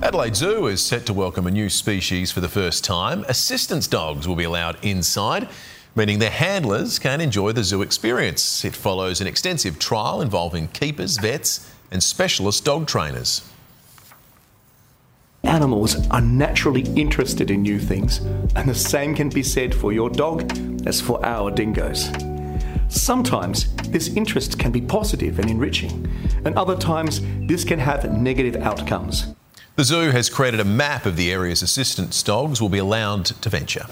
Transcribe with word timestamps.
Adelaide 0.00 0.36
Zoo 0.36 0.68
is 0.68 0.80
set 0.80 1.06
to 1.06 1.12
welcome 1.12 1.48
a 1.48 1.50
new 1.50 1.68
species 1.68 2.30
for 2.30 2.40
the 2.40 2.48
first 2.48 2.84
time. 2.84 3.24
Assistance 3.28 3.88
dogs 3.88 4.28
will 4.28 4.36
be 4.36 4.44
allowed 4.44 4.82
inside, 4.84 5.48
meaning 5.96 6.20
their 6.20 6.30
handlers 6.30 7.00
can 7.00 7.20
enjoy 7.20 7.50
the 7.50 7.64
zoo 7.64 7.82
experience. 7.82 8.64
It 8.64 8.76
follows 8.76 9.20
an 9.20 9.26
extensive 9.26 9.80
trial 9.80 10.22
involving 10.22 10.68
keepers, 10.68 11.18
vets, 11.18 11.68
and 11.90 12.00
specialist 12.00 12.64
dog 12.64 12.86
trainers. 12.86 13.50
Animals 15.42 16.08
are 16.10 16.20
naturally 16.20 16.82
interested 16.94 17.50
in 17.50 17.62
new 17.62 17.80
things, 17.80 18.18
and 18.54 18.68
the 18.68 18.74
same 18.76 19.16
can 19.16 19.28
be 19.28 19.42
said 19.42 19.74
for 19.74 19.92
your 19.92 20.10
dog 20.10 20.48
as 20.86 21.00
for 21.00 21.24
our 21.26 21.50
dingoes. 21.50 22.08
Sometimes 22.88 23.74
this 23.88 24.08
interest 24.08 24.60
can 24.60 24.70
be 24.70 24.80
positive 24.80 25.40
and 25.40 25.50
enriching, 25.50 26.08
and 26.44 26.56
other 26.56 26.76
times 26.76 27.20
this 27.48 27.64
can 27.64 27.80
have 27.80 28.08
negative 28.16 28.56
outcomes. 28.62 29.34
The 29.78 29.84
zoo 29.84 30.10
has 30.10 30.28
created 30.28 30.58
a 30.58 30.64
map 30.64 31.06
of 31.06 31.14
the 31.14 31.30
areas 31.30 31.62
assistance 31.62 32.20
dogs 32.24 32.60
will 32.60 32.68
be 32.68 32.78
allowed 32.78 33.26
to 33.26 33.48
venture. 33.48 33.86